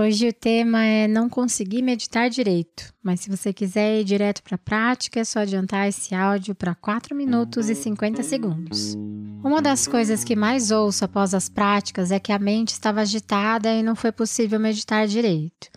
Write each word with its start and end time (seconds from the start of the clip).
Hoje 0.00 0.28
o 0.28 0.32
tema 0.32 0.84
é 0.84 1.08
não 1.08 1.28
conseguir 1.28 1.82
meditar 1.82 2.30
direito, 2.30 2.94
mas 3.02 3.18
se 3.18 3.28
você 3.28 3.52
quiser 3.52 4.00
ir 4.00 4.04
direto 4.04 4.44
para 4.44 4.54
a 4.54 4.58
prática, 4.58 5.18
é 5.18 5.24
só 5.24 5.40
adiantar 5.40 5.88
esse 5.88 6.14
áudio 6.14 6.54
para 6.54 6.72
4 6.72 7.16
minutos 7.16 7.68
e 7.68 7.74
50 7.74 8.22
segundos. 8.22 8.94
Uma 9.42 9.60
das 9.60 9.88
coisas 9.88 10.22
que 10.22 10.36
mais 10.36 10.70
ouço 10.70 11.04
após 11.04 11.34
as 11.34 11.48
práticas 11.48 12.12
é 12.12 12.20
que 12.20 12.30
a 12.30 12.38
mente 12.38 12.68
estava 12.68 13.00
agitada 13.00 13.74
e 13.74 13.82
não 13.82 13.96
foi 13.96 14.12
possível 14.12 14.60
meditar 14.60 15.04
direito. 15.08 15.68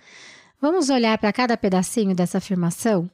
Vamos 0.62 0.92
olhar 0.92 1.18
para 1.18 1.34
cada 1.34 1.58
pedacinho 1.58 2.14
dessa 2.14 2.38
afirmação? 2.38 3.10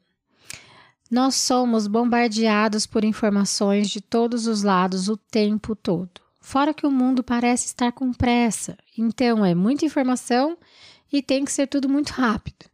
Nós 1.10 1.36
somos 1.36 1.88
bombardeados 1.88 2.86
por 2.86 3.06
informações 3.06 3.90
de 3.90 4.02
todos 4.02 4.46
os 4.46 4.62
lados 4.62 5.08
o 5.08 5.16
tempo 5.16 5.74
todo. 5.74 6.20
Fora 6.42 6.74
que 6.74 6.86
o 6.86 6.92
mundo 6.92 7.24
parece 7.24 7.68
estar 7.68 7.94
com 7.94 8.12
pressa, 8.12 8.78
então 8.98 9.46
é 9.46 9.56
muita 9.56 9.86
informação 9.86 10.58
e 11.12 11.22
tem 11.22 11.46
que 11.46 11.52
ser 11.52 11.68
tudo 11.68 11.90
muito 11.90 12.10
rápido. 12.12 12.66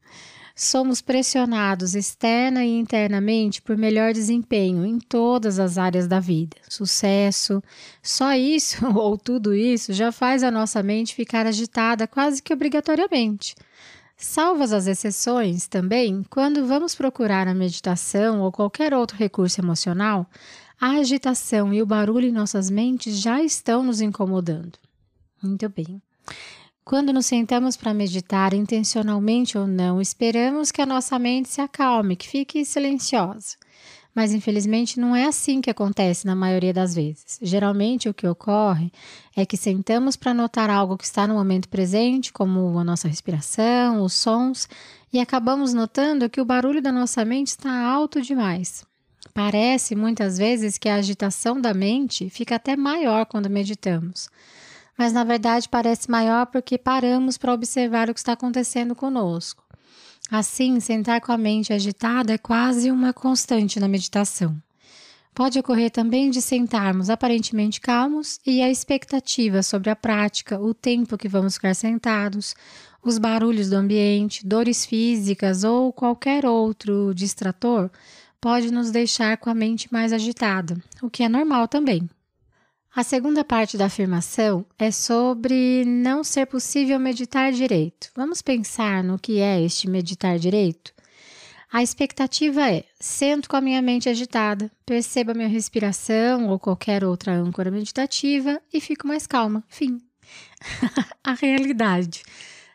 Somos 0.55 1.01
pressionados 1.01 1.95
externa 1.95 2.63
e 2.63 2.77
internamente 2.77 3.59
por 3.59 3.75
melhor 3.75 4.13
desempenho 4.13 4.85
em 4.85 4.99
todas 4.99 5.57
as 5.57 5.79
áreas 5.79 6.07
da 6.07 6.19
vida. 6.19 6.55
Sucesso. 6.69 7.61
Só 8.03 8.35
isso 8.35 8.85
ou 8.95 9.17
tudo 9.17 9.55
isso 9.55 9.91
já 9.93 10.11
faz 10.11 10.43
a 10.43 10.51
nossa 10.51 10.83
mente 10.83 11.15
ficar 11.15 11.47
agitada 11.47 12.07
quase 12.07 12.41
que 12.41 12.53
obrigatoriamente. 12.53 13.55
Salvas 14.15 14.71
as 14.71 14.85
exceções, 14.85 15.67
também, 15.67 16.23
quando 16.29 16.65
vamos 16.65 16.93
procurar 16.93 17.47
a 17.47 17.53
meditação 17.53 18.41
ou 18.41 18.51
qualquer 18.51 18.93
outro 18.93 19.17
recurso 19.17 19.59
emocional, 19.59 20.29
a 20.79 20.91
agitação 20.91 21.73
e 21.73 21.81
o 21.81 21.85
barulho 21.85 22.27
em 22.27 22.31
nossas 22.31 22.69
mentes 22.69 23.17
já 23.17 23.41
estão 23.41 23.83
nos 23.83 24.01
incomodando. 24.01 24.77
Muito 25.41 25.67
bem. 25.67 26.01
Quando 26.85 27.13
nos 27.13 27.27
sentamos 27.27 27.77
para 27.77 27.93
meditar, 27.93 28.53
intencionalmente 28.53 29.57
ou 29.57 29.65
não, 29.65 30.01
esperamos 30.01 30.69
que 30.69 30.81
a 30.81 30.85
nossa 30.85 31.17
mente 31.17 31.47
se 31.47 31.61
acalme, 31.61 32.17
que 32.17 32.27
fique 32.27 32.65
silenciosa. 32.65 33.55
Mas 34.13 34.33
infelizmente 34.33 34.99
não 34.99 35.15
é 35.15 35.25
assim 35.25 35.61
que 35.61 35.69
acontece 35.69 36.27
na 36.27 36.35
maioria 36.35 36.73
das 36.73 36.93
vezes. 36.93 37.39
Geralmente 37.41 38.09
o 38.09 38.13
que 38.13 38.27
ocorre 38.27 38.91
é 39.33 39.45
que 39.45 39.55
sentamos 39.55 40.17
para 40.17 40.33
notar 40.33 40.69
algo 40.69 40.97
que 40.97 41.05
está 41.05 41.25
no 41.25 41.35
momento 41.35 41.69
presente, 41.69 42.33
como 42.33 42.77
a 42.77 42.83
nossa 42.83 43.07
respiração, 43.07 44.03
os 44.03 44.11
sons, 44.13 44.67
e 45.11 45.21
acabamos 45.21 45.73
notando 45.73 46.29
que 46.29 46.41
o 46.41 46.45
barulho 46.45 46.81
da 46.81 46.91
nossa 46.91 47.23
mente 47.23 47.47
está 47.47 47.71
alto 47.71 48.21
demais. 48.21 48.85
Parece 49.33 49.95
muitas 49.95 50.37
vezes 50.37 50.77
que 50.77 50.89
a 50.89 50.95
agitação 50.95 51.61
da 51.61 51.73
mente 51.73 52.29
fica 52.29 52.55
até 52.55 52.75
maior 52.75 53.25
quando 53.25 53.49
meditamos 53.49 54.29
mas 54.97 55.13
na 55.13 55.23
verdade 55.23 55.69
parece 55.69 56.09
maior 56.09 56.45
porque 56.45 56.77
paramos 56.77 57.37
para 57.37 57.53
observar 57.53 58.09
o 58.09 58.13
que 58.13 58.19
está 58.19 58.33
acontecendo 58.33 58.95
conosco. 58.95 59.63
Assim, 60.31 60.79
sentar 60.79 61.21
com 61.21 61.31
a 61.31 61.37
mente 61.37 61.73
agitada 61.73 62.33
é 62.33 62.37
quase 62.37 62.89
uma 62.89 63.13
constante 63.13 63.79
na 63.79 63.87
meditação. 63.87 64.55
Pode 65.35 65.57
ocorrer 65.57 65.89
também 65.89 66.29
de 66.29 66.41
sentarmos 66.41 67.09
aparentemente 67.09 67.81
calmos 67.81 68.39
e 68.45 68.61
a 68.61 68.69
expectativa 68.69 69.63
sobre 69.63 69.89
a 69.89 69.95
prática, 69.95 70.59
o 70.59 70.73
tempo 70.73 71.17
que 71.17 71.27
vamos 71.27 71.55
ficar 71.55 71.73
sentados, 71.73 72.55
os 73.03 73.17
barulhos 73.17 73.69
do 73.69 73.75
ambiente, 73.75 74.45
dores 74.45 74.85
físicas 74.85 75.63
ou 75.63 75.91
qualquer 75.91 76.45
outro 76.45 77.13
distrator 77.15 77.89
pode 78.39 78.71
nos 78.71 78.91
deixar 78.91 79.37
com 79.37 79.49
a 79.49 79.55
mente 79.55 79.91
mais 79.91 80.13
agitada, 80.13 80.77
o 81.01 81.09
que 81.09 81.23
é 81.23 81.29
normal 81.29 81.67
também. 81.67 82.09
A 82.95 83.01
segunda 83.01 83.43
parte 83.43 83.75
da 83.75 83.85
afirmação 83.85 84.63
é 84.77 84.91
sobre 84.91 85.83
não 85.83 86.23
ser 86.23 86.45
possível 86.45 86.99
meditar 86.99 87.51
direito. 87.51 88.11
Vamos 88.15 88.39
pensar 88.39 89.03
no 89.03 89.17
que 89.17 89.39
é 89.39 89.59
este 89.59 89.89
meditar 89.89 90.37
direito? 90.37 90.93
A 91.71 91.81
expectativa 91.81 92.69
é: 92.69 92.83
sento 92.99 93.49
com 93.49 93.55
a 93.55 93.61
minha 93.61 93.81
mente 93.81 94.09
agitada, 94.09 94.71
percebo 94.85 95.31
a 95.31 95.33
minha 95.33 95.47
respiração 95.47 96.47
ou 96.49 96.59
qualquer 96.59 97.03
outra 97.03 97.33
âncora 97.33 97.71
meditativa 97.71 98.61
e 98.71 98.79
fico 98.79 99.07
mais 99.07 99.25
calma. 99.25 99.63
Fim. 99.67 99.99
a 101.23 101.33
realidade. 101.33 102.21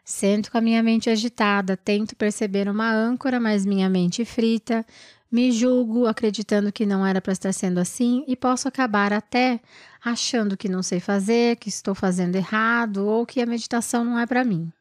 Sento 0.05 0.51
com 0.51 0.59
a 0.59 0.61
minha 0.61 0.83
mente 0.83 1.09
agitada, 1.09 1.77
tento 1.77 2.17
perceber 2.17 2.69
uma 2.69 2.91
âncora, 2.91 3.39
mas 3.39 3.65
minha 3.65 3.89
mente 3.89 4.25
frita, 4.25 4.85
me 5.31 5.53
julgo 5.53 6.07
acreditando 6.07 6.73
que 6.73 6.87
não 6.87 7.07
era 7.07 7.21
para 7.21 7.33
estar 7.33 7.53
sendo 7.53 7.79
assim 7.79 8.25
e 8.27 8.35
posso 8.35 8.67
acabar 8.67 9.13
até 9.13 9.61
achando 10.05 10.57
que 10.57 10.69
não 10.69 10.83
sei 10.83 11.01
fazer, 11.01 11.57
que 11.57 11.69
estou 11.69 11.95
fazendo 11.95 12.37
errado 12.37 13.07
ou 13.07 13.27
que 13.27 13.41
a 13.41 13.47
meditação 13.47 14.05
não 14.05 14.19
é 14.19 14.27
para 14.27 14.45
mim. 14.45 14.73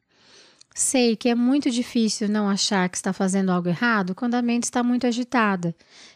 Sei 0.74 1.16
que 1.16 1.28
é 1.28 1.34
muito 1.34 1.70
difícil 1.70 2.28
não 2.28 2.48
achar 2.48 2.88
que 2.88 2.96
está 2.96 3.12
fazendo 3.12 3.50
algo 3.50 3.68
errado 3.68 4.14
quando 4.14 4.36
a 4.36 4.42
mente 4.42 4.64
está 4.64 4.82
muito 4.82 5.06
agitada. 5.06 5.74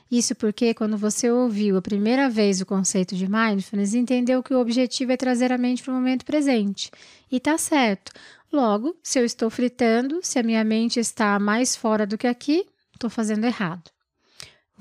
Isso 0.09 0.37
porque, 0.37 0.72
quando 0.72 0.97
você 0.97 1.31
ouviu 1.31 1.76
a 1.76 1.82
primeira 1.82 2.31
vez 2.31 2.60
o 2.60 2.66
conceito 2.66 3.16
de 3.16 3.28
mindfulness, 3.28 3.94
entendeu 3.94 4.43
que 4.43 4.54
o 4.54 4.60
objetivo 4.60 5.10
é 5.10 5.16
trazer 5.16 5.50
a 5.50 5.59
mente 5.59 5.82
para 5.82 5.93
o 5.93 5.97
momento 5.97 6.25
presente. 6.25 6.91
E 7.31 7.41
tá 7.41 7.59
certo. 7.59 8.12
Logo, 8.53 8.94
se 9.03 9.19
eu 9.19 9.25
estou 9.25 9.50
fritando, 9.50 10.20
se 10.22 10.38
a 10.38 10.43
minha 10.43 10.62
mente 10.62 11.00
está 11.00 11.38
mais 11.41 11.75
fora 11.75 12.06
do 12.06 12.16
que 12.16 12.26
aqui, 12.26 12.64
estou 12.94 13.10
fazendo 13.10 13.44
errado. 13.44 13.91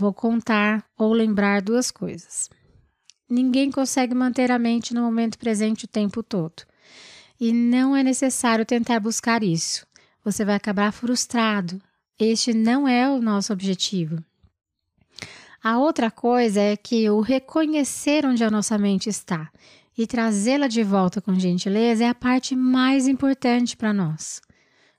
Vou 0.01 0.11
contar 0.11 0.83
ou 0.97 1.13
lembrar 1.13 1.61
duas 1.61 1.91
coisas. 1.91 2.49
Ninguém 3.29 3.69
consegue 3.69 4.15
manter 4.15 4.49
a 4.49 4.57
mente 4.57 4.95
no 4.95 5.03
momento 5.03 5.37
presente 5.37 5.85
o 5.85 5.87
tempo 5.87 6.23
todo. 6.23 6.63
E 7.39 7.53
não 7.53 7.95
é 7.95 8.01
necessário 8.01 8.65
tentar 8.65 8.99
buscar 8.99 9.43
isso. 9.43 9.85
Você 10.25 10.43
vai 10.43 10.55
acabar 10.55 10.91
frustrado. 10.91 11.79
Este 12.17 12.51
não 12.51 12.87
é 12.87 13.07
o 13.07 13.21
nosso 13.21 13.53
objetivo. 13.53 14.17
A 15.63 15.77
outra 15.77 16.09
coisa 16.09 16.59
é 16.59 16.75
que 16.75 17.07
o 17.07 17.21
reconhecer 17.21 18.25
onde 18.25 18.43
a 18.43 18.49
nossa 18.49 18.79
mente 18.79 19.07
está 19.07 19.51
e 19.95 20.07
trazê-la 20.07 20.67
de 20.67 20.81
volta 20.81 21.21
com 21.21 21.35
gentileza 21.35 22.05
é 22.05 22.09
a 22.09 22.15
parte 22.15 22.55
mais 22.55 23.07
importante 23.07 23.77
para 23.77 23.93
nós. 23.93 24.41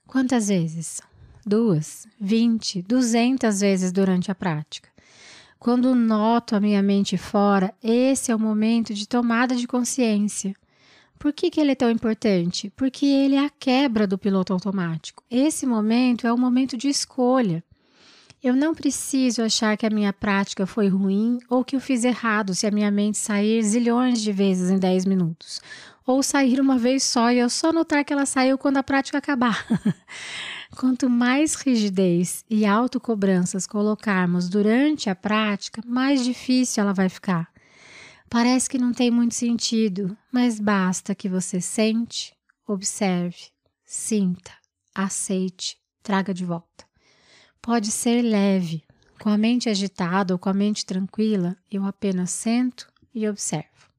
Quantas 0.07 0.47
vezes? 0.47 1.01
Duas, 1.45 2.07
vinte, 2.17 2.81
duzentas 2.81 3.59
vezes 3.59 3.91
durante 3.91 4.31
a 4.31 4.35
prática. 4.35 4.92
Quando 5.63 5.95
noto 5.95 6.57
a 6.57 6.59
minha 6.59 6.83
mente 6.83 7.17
fora, 7.17 7.73
esse 7.81 8.29
é 8.29 8.35
o 8.35 8.39
momento 8.39 8.93
de 8.93 9.07
tomada 9.07 9.55
de 9.55 9.65
consciência. 9.65 10.53
Por 11.17 11.31
que, 11.31 11.49
que 11.49 11.57
ele 11.57 11.71
é 11.71 11.75
tão 11.75 11.89
importante? 11.89 12.69
Porque 12.75 13.05
ele 13.05 13.35
é 13.35 13.45
a 13.45 13.49
quebra 13.49 14.05
do 14.05 14.17
piloto 14.17 14.51
automático. 14.51 15.23
Esse 15.31 15.65
momento 15.65 16.27
é 16.27 16.33
o 16.33 16.37
momento 16.37 16.75
de 16.75 16.89
escolha. 16.89 17.63
Eu 18.43 18.57
não 18.57 18.75
preciso 18.75 19.41
achar 19.41 19.77
que 19.77 19.85
a 19.85 19.89
minha 19.89 20.11
prática 20.11 20.65
foi 20.65 20.89
ruim 20.89 21.39
ou 21.49 21.63
que 21.63 21.77
eu 21.77 21.79
fiz 21.79 22.03
errado 22.03 22.53
se 22.53 22.67
a 22.67 22.71
minha 22.71 22.91
mente 22.91 23.17
sair 23.17 23.63
zilhões 23.63 24.21
de 24.21 24.33
vezes 24.33 24.69
em 24.69 24.77
10 24.77 25.05
minutos. 25.05 25.61
Ou 26.05 26.21
sair 26.21 26.59
uma 26.59 26.77
vez 26.77 27.03
só 27.03 27.31
e 27.31 27.39
eu 27.39 27.49
só 27.49 27.71
notar 27.71 28.03
que 28.03 28.11
ela 28.11 28.25
saiu 28.25 28.57
quando 28.57 28.77
a 28.77 28.83
prática 28.83 29.17
acabar. 29.17 29.65
Quanto 30.75 31.09
mais 31.09 31.53
rigidez 31.55 32.43
e 32.49 32.65
autocobranças 32.65 33.67
colocarmos 33.67 34.49
durante 34.49 35.09
a 35.09 35.15
prática, 35.15 35.81
mais 35.85 36.23
difícil 36.23 36.81
ela 36.81 36.93
vai 36.93 37.07
ficar. 37.09 37.47
Parece 38.29 38.67
que 38.67 38.79
não 38.79 38.91
tem 38.91 39.11
muito 39.11 39.35
sentido, 39.35 40.17
mas 40.31 40.59
basta 40.59 41.13
que 41.13 41.29
você 41.29 41.61
sente, 41.61 42.33
observe, 42.67 43.51
sinta, 43.85 44.51
aceite, 44.95 45.77
traga 46.01 46.33
de 46.33 46.43
volta. 46.43 46.85
Pode 47.61 47.91
ser 47.91 48.23
leve, 48.23 48.83
com 49.21 49.29
a 49.29 49.37
mente 49.37 49.69
agitada 49.69 50.33
ou 50.33 50.39
com 50.39 50.49
a 50.49 50.53
mente 50.53 50.85
tranquila, 50.85 51.55
eu 51.71 51.85
apenas 51.85 52.31
sento 52.31 52.91
e 53.13 53.29
observo. 53.29 53.92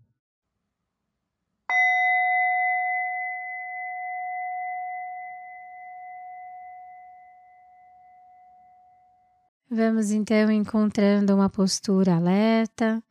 Vamos 9.77 10.13
então 10.13 10.53
encontrando 10.53 11.35
uma 11.35 11.51
postura 11.51 12.15
alerta, 12.15 13.03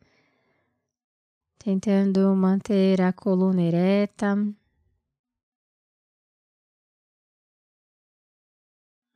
tentando 1.58 2.34
manter 2.34 3.02
a 3.02 3.12
coluna 3.12 3.60
ereta. 3.60 4.34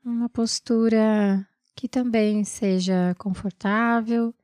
Uma 0.04 0.28
postura 0.28 1.48
que 1.74 1.88
também 1.88 2.44
seja 2.44 3.14
confortável. 3.16 4.34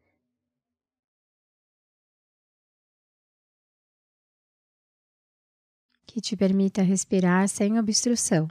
Que 6.06 6.22
te 6.22 6.34
permita 6.34 6.80
respirar 6.80 7.50
sem 7.50 7.78
obstrução. 7.78 8.48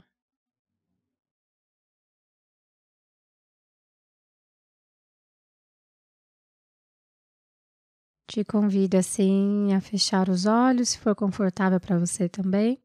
Te 8.34 8.42
convido 8.44 8.96
assim 8.96 9.72
a 9.72 9.80
fechar 9.80 10.28
os 10.28 10.44
olhos, 10.44 10.88
se 10.88 10.98
for 10.98 11.14
confortável 11.14 11.78
para 11.78 11.96
você 11.96 12.28
também. 12.28 12.82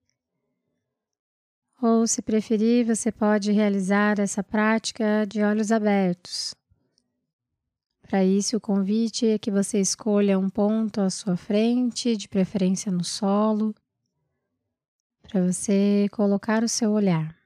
Ou, 1.82 2.06
se 2.06 2.22
preferir, 2.22 2.86
você 2.86 3.12
pode 3.12 3.52
realizar 3.52 4.20
essa 4.20 4.44
prática 4.44 5.26
de 5.28 5.42
olhos 5.42 5.72
abertos. 5.72 6.54
Para 8.04 8.24
isso, 8.24 8.58
o 8.58 8.62
convite 8.62 9.26
é 9.26 9.40
que 9.40 9.50
você 9.50 9.82
escolha 9.82 10.38
um 10.38 10.52
ponto 10.52 11.02
à 11.02 11.10
sua 11.10 11.36
frente, 11.36 12.16
de 12.16 12.30
preferência 12.30 12.92
no 12.92 13.04
solo, 13.04 13.74
para 15.24 15.42
você 15.42 16.06
colocar 16.12 16.64
o 16.64 16.70
seu 16.70 16.92
olhar. 16.92 17.39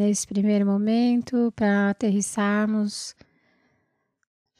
Nesse 0.00 0.26
primeiro 0.26 0.64
momento, 0.64 1.52
para 1.54 1.90
aterrissarmos, 1.90 3.14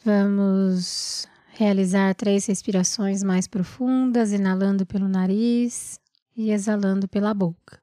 vamos 0.04 1.26
realizar 1.54 2.14
três 2.14 2.44
respirações 2.44 3.22
mais 3.22 3.48
profundas, 3.48 4.34
inalando 4.34 4.84
pelo 4.84 5.08
nariz 5.08 5.98
e 6.36 6.50
exalando 6.50 7.08
pela 7.08 7.32
boca. 7.32 7.80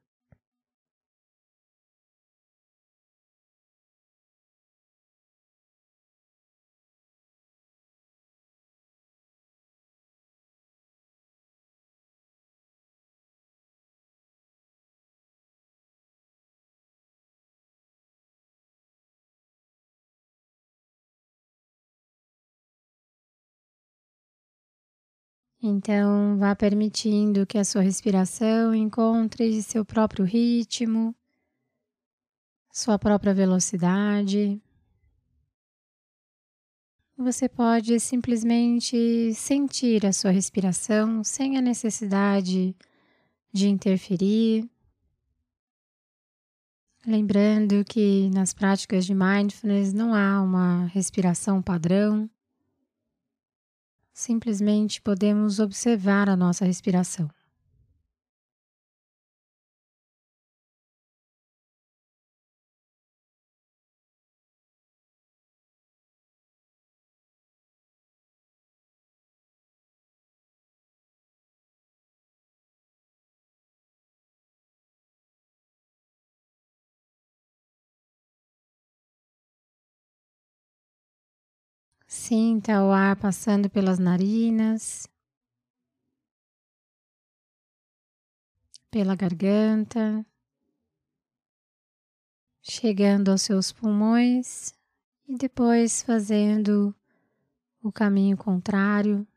Então, 25.62 26.38
vá 26.38 26.56
permitindo 26.56 27.46
que 27.46 27.58
a 27.58 27.64
sua 27.64 27.82
respiração 27.82 28.76
encontre 28.76 29.62
seu 29.64 29.84
próprio 29.84 30.24
ritmo, 30.24 31.16
sua 32.72 33.00
própria 33.00 33.34
velocidade. 33.34 34.62
Você 37.18 37.50
pode 37.50 38.00
simplesmente 38.00 39.34
sentir 39.34 40.06
a 40.06 40.14
sua 40.14 40.30
respiração 40.30 41.24
sem 41.24 41.58
a 41.58 41.62
necessidade 41.62 42.76
de 43.52 43.68
interferir. 43.68 44.70
Lembrando 47.04 47.84
que 47.84 48.30
nas 48.30 48.54
práticas 48.54 49.04
de 49.04 49.16
mindfulness 49.16 49.92
não 49.94 50.14
há 50.14 50.40
uma 50.40 50.86
respiração 50.88 51.60
padrão. 51.60 52.30
Simplesmente 54.20 55.00
podemos 55.00 55.60
observar 55.60 56.28
a 56.28 56.36
nossa 56.36 56.66
respiração. 56.66 57.30
Sinta 82.08 82.82
o 82.84 82.92
ar 82.94 83.18
passando 83.18 83.70
pelas 83.70 84.00
narinas, 84.00 85.10
pela 88.90 89.14
garganta, 89.14 90.26
chegando 92.62 93.30
aos 93.30 93.42
seus 93.42 93.74
pulmões 93.74 94.74
e 95.28 95.36
depois 95.36 96.02
fazendo 96.02 96.96
o 97.84 97.92
caminho 97.92 98.38
contrário. 98.38 99.28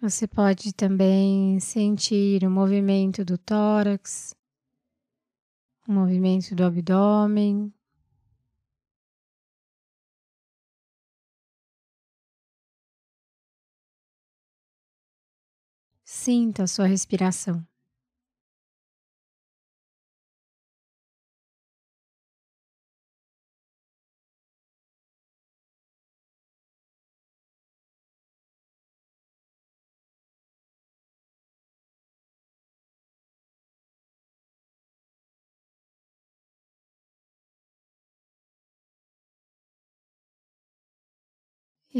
Você 0.00 0.28
pode 0.28 0.72
também 0.72 1.58
sentir 1.58 2.44
o 2.44 2.50
movimento 2.50 3.24
do 3.24 3.36
tórax, 3.36 4.32
o 5.88 5.92
movimento 5.92 6.54
do 6.54 6.64
abdômen. 6.64 7.74
Sinta 16.04 16.62
a 16.62 16.66
sua 16.68 16.86
respiração. 16.86 17.67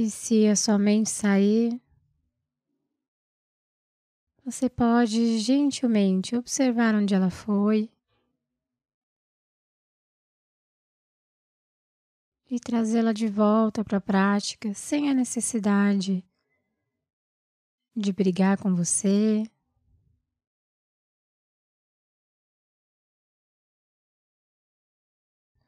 E 0.01 0.09
se 0.09 0.47
a 0.47 0.55
sua 0.55 0.79
mente 0.79 1.11
sair, 1.11 1.83
você 4.45 4.71
pode 4.71 5.41
gentilmente 5.41 6.37
observar 6.37 6.95
onde 6.95 7.17
ela 7.17 7.31
foi 7.31 7.91
e 12.49 12.61
trazê-la 12.61 13.13
de 13.13 13.27
volta 13.27 13.83
para 13.83 13.99
a 13.99 14.01
prática 14.01 14.73
sem 14.73 15.11
a 15.11 15.15
necessidade 15.15 16.25
de 17.97 18.13
brigar 18.13 18.57
com 18.57 18.77
você. 18.77 19.51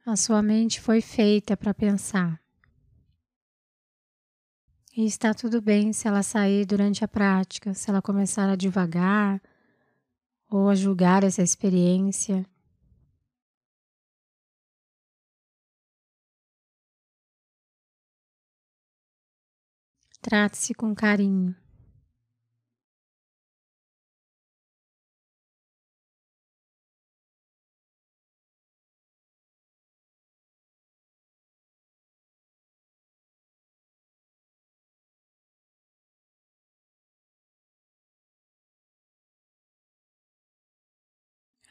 A 0.07 0.15
sua 0.15 0.41
mente 0.41 0.81
foi 0.81 1.01
feita 1.01 1.57
para 1.57 1.75
pensar. 1.75 2.41
E 5.01 5.07
está 5.07 5.33
tudo 5.33 5.63
bem 5.63 5.95
se 5.95 6.07
ela 6.07 6.23
sair 6.23 6.67
durante 6.67 7.03
a 7.03 7.09
prática, 7.09 7.73
se 7.73 7.89
ela 7.89 8.03
começar 8.03 8.51
a 8.51 8.55
devagar 8.55 9.41
ou 10.51 10.69
a 10.69 10.75
julgar 10.75 11.25
essa 11.25 11.41
experiência. 11.41 12.45
Trate-se 20.21 20.75
com 20.75 20.95
carinho. 20.95 21.57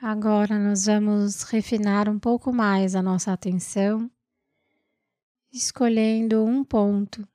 Agora 0.02 0.58
nós 0.58 0.86
vamos 0.86 1.44
refinar 1.44 2.08
um 2.08 2.18
pouco 2.18 2.54
mais 2.54 2.96
a 2.96 3.02
nossa 3.02 3.34
atenção, 3.34 4.10
escolhendo 5.52 6.42
um 6.46 6.64
ponto 6.64 7.28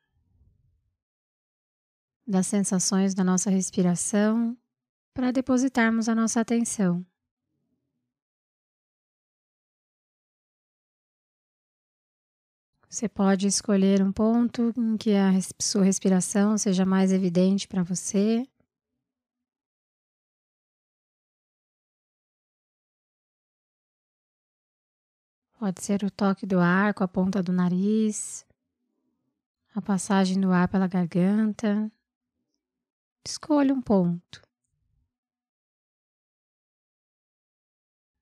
das 2.26 2.46
sensações 2.46 3.14
da 3.14 3.22
nossa 3.22 3.50
respiração 3.50 4.56
para 5.12 5.30
depositarmos 5.30 6.08
a 6.08 6.14
nossa 6.14 6.40
atenção. 6.40 7.04
Você 12.88 13.10
pode 13.10 13.46
escolher 13.46 14.00
um 14.02 14.10
ponto 14.10 14.72
em 14.78 14.96
que 14.96 15.14
a 15.14 15.32
sua 15.60 15.84
respiração 15.84 16.56
seja 16.56 16.86
mais 16.86 17.12
evidente 17.12 17.68
para 17.68 17.82
você. 17.82 18.48
Pode 25.64 25.82
ser 25.82 26.04
o 26.04 26.10
toque 26.10 26.44
do 26.44 26.60
ar 26.60 26.92
com 26.92 27.02
a 27.02 27.08
ponta 27.08 27.42
do 27.42 27.50
nariz, 27.50 28.44
a 29.74 29.80
passagem 29.80 30.38
do 30.38 30.52
ar 30.52 30.68
pela 30.68 30.86
garganta. 30.86 31.90
Escolha 33.26 33.72
um 33.72 33.80
ponto. 33.80 34.42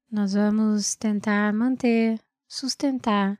Nós 0.08 0.34
vamos 0.34 0.94
tentar 0.94 1.52
manter, 1.52 2.20
sustentar 2.46 3.36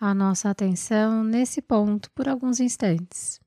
a 0.00 0.14
nossa 0.14 0.48
atenção 0.48 1.24
nesse 1.24 1.60
ponto 1.60 2.08
por 2.12 2.28
alguns 2.28 2.60
instantes. 2.60 3.40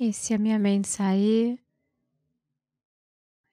E 0.00 0.12
se 0.12 0.32
a 0.32 0.38
minha 0.38 0.60
mente 0.60 0.86
sair, 0.86 1.58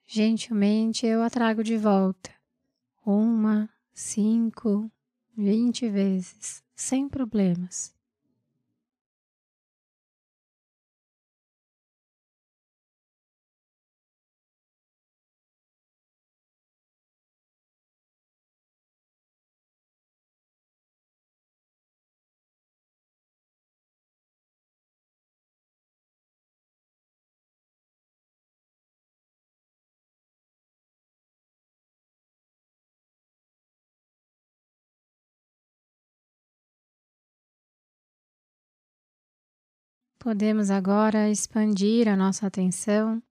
gentilmente 0.06 1.04
eu 1.04 1.20
a 1.20 1.28
trago 1.28 1.64
de 1.64 1.76
volta. 1.76 2.30
Uma, 3.04 3.68
cinco, 3.92 4.88
vinte 5.36 5.90
vezes, 5.90 6.62
sem 6.76 7.08
problemas. 7.08 7.95
Podemos 40.26 40.72
agora 40.72 41.30
expandir 41.30 42.08
a 42.08 42.16
nossa 42.16 42.48
atenção, 42.48 43.22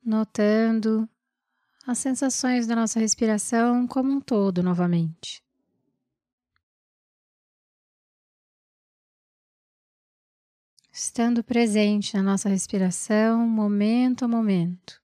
notando 0.00 1.08
as 1.84 1.98
sensações 1.98 2.68
da 2.68 2.76
nossa 2.76 3.00
respiração 3.00 3.88
como 3.88 4.12
um 4.12 4.20
todo 4.20 4.62
novamente. 4.62 5.42
Estando 10.92 11.42
presente 11.42 12.16
na 12.16 12.22
nossa 12.22 12.48
respiração, 12.48 13.44
momento 13.48 14.24
a 14.24 14.28
momento. 14.28 14.99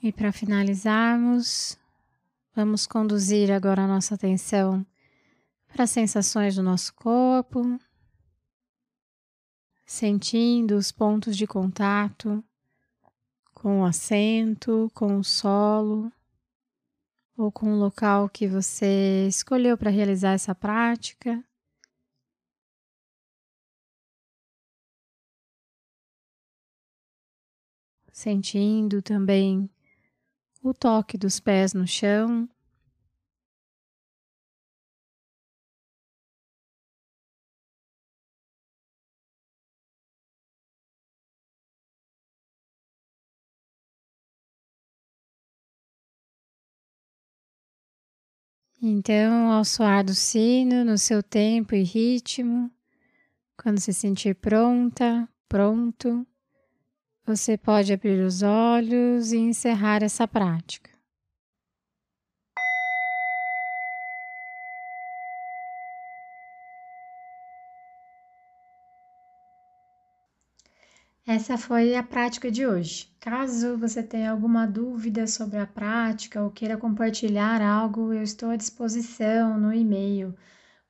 E 0.00 0.12
para 0.12 0.30
finalizarmos, 0.30 1.76
vamos 2.54 2.86
conduzir 2.86 3.50
agora 3.50 3.82
a 3.82 3.86
nossa 3.88 4.14
atenção 4.14 4.86
para 5.66 5.84
as 5.84 5.90
sensações 5.90 6.54
do 6.54 6.62
nosso 6.62 6.94
corpo, 6.94 7.80
sentindo 9.84 10.76
os 10.76 10.92
pontos 10.92 11.36
de 11.36 11.48
contato 11.48 12.44
com 13.52 13.80
o 13.80 13.84
assento, 13.84 14.88
com 14.94 15.18
o 15.18 15.24
solo 15.24 16.12
ou 17.36 17.50
com 17.50 17.72
o 17.72 17.78
local 17.78 18.28
que 18.28 18.46
você 18.46 19.26
escolheu 19.26 19.76
para 19.76 19.90
realizar 19.90 20.30
essa 20.30 20.54
prática. 20.54 21.42
Sentindo 28.12 29.02
também 29.02 29.68
o 30.62 30.72
toque 30.72 31.18
dos 31.18 31.40
pés 31.40 31.72
no 31.74 31.86
chão. 31.86 32.48
Então, 48.80 49.50
ao 49.50 49.64
soar 49.64 50.04
do 50.04 50.14
sino, 50.14 50.84
no 50.84 50.96
seu 50.96 51.20
tempo 51.22 51.74
e 51.74 51.82
ritmo, 51.82 52.70
quando 53.56 53.80
se 53.80 53.92
sentir 53.92 54.34
pronta, 54.36 55.28
pronto, 55.48 56.26
você 57.28 57.58
pode 57.58 57.92
abrir 57.92 58.24
os 58.24 58.42
olhos 58.42 59.32
e 59.32 59.36
encerrar 59.36 60.02
essa 60.02 60.26
prática. 60.26 60.88
Essa 71.26 71.58
foi 71.58 71.94
a 71.94 72.02
prática 72.02 72.50
de 72.50 72.66
hoje. 72.66 73.12
Caso 73.20 73.76
você 73.76 74.02
tenha 74.02 74.30
alguma 74.30 74.66
dúvida 74.66 75.26
sobre 75.26 75.58
a 75.58 75.66
prática 75.66 76.42
ou 76.42 76.50
queira 76.50 76.78
compartilhar 76.78 77.60
algo, 77.60 78.10
eu 78.14 78.22
estou 78.22 78.48
à 78.48 78.56
disposição 78.56 79.60
no 79.60 79.70
e-mail 79.70 80.34